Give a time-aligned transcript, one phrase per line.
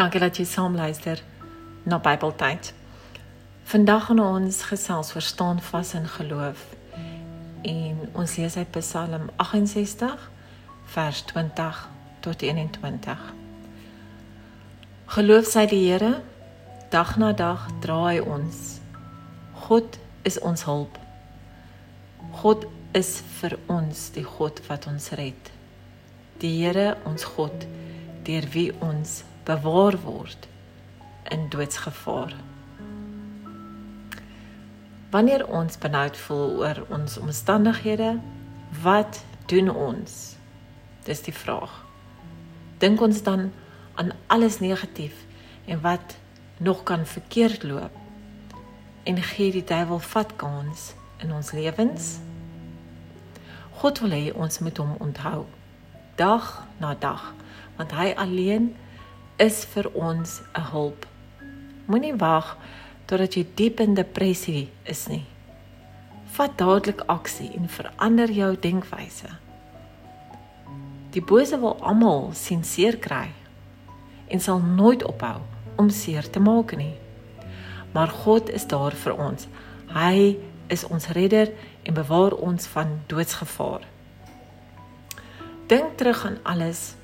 [0.00, 1.18] Dankie dat jy saam luister
[1.84, 2.70] na Bybeltyd.
[3.68, 6.62] Vandag gaan ons gesels oor staan vas in geloof.
[7.68, 10.30] En ons lees uit Psalm 68
[10.94, 11.82] vers 20
[12.24, 13.26] tot 21.
[15.06, 16.22] Geloof sy die Here
[16.88, 18.80] dag na dag draai ons.
[19.68, 20.96] God is ons hulp.
[22.40, 22.64] God
[22.96, 25.52] is vir ons die God wat ons red.
[26.40, 27.68] Die Here ons God
[28.24, 30.48] deur wie ons bewaar word
[31.28, 32.34] in doodsgevaar.
[35.10, 38.18] Wanneer ons benoud voel oor ons omstandighede,
[38.82, 40.36] wat doen ons?
[41.02, 41.72] Dis die vraag.
[42.78, 43.50] Dink ons dan
[43.94, 45.24] aan alles negatief
[45.66, 46.14] en wat
[46.58, 47.96] nog kan verkeerd loop?
[49.02, 52.18] En gee die duiwel vat kans in ons lewens?
[53.82, 55.48] God wil hê ons moet hom onthou
[56.20, 57.32] dag na dag,
[57.80, 58.76] want hy alleen
[59.40, 61.06] is vir ons 'n hulp.
[61.86, 62.56] Moenie wag
[63.06, 65.24] totdat jy diep in depressie is nie.
[66.36, 69.30] Vat dadelik aksie en verander jou denkwyse.
[71.10, 73.30] Die bose wil almal sien seer kry
[74.28, 75.40] en sal nooit ophou
[75.76, 76.94] om seer te maak nie.
[77.92, 79.48] Maar God is daar vir ons.
[79.88, 80.36] Hy
[80.68, 81.50] is ons redder
[81.82, 83.82] en bewaar ons van doodsgevaar.
[85.66, 86.94] Dink terug aan alles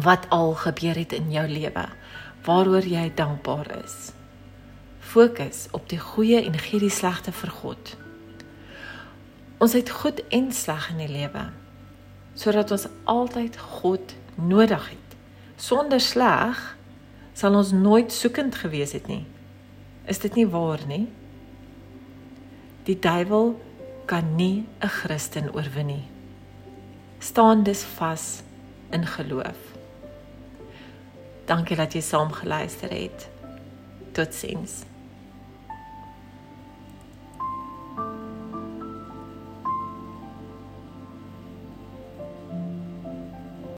[0.00, 1.86] wat al gebeur het in jou lewe
[2.42, 4.12] waaroor jy dankbaar is.
[4.98, 7.96] Fokus op die goeie en gee die slegte vir God.
[9.62, 11.50] Ons het goed en sleg in die lewe
[12.34, 15.16] sodat ons altyd God nodig het.
[15.60, 16.60] Sonder sleg
[17.36, 19.26] sal ons nooit soekend gewees het nie.
[20.08, 21.04] Is dit nie waar nie?
[22.88, 23.52] Die duiwel
[24.06, 26.08] kan nie 'n Christen oorwin nie.
[27.18, 28.42] Staan dus vas
[28.90, 29.71] in geloof.
[31.46, 33.28] Dankie dat jy saam geluister het.
[34.12, 34.91] Totsiens.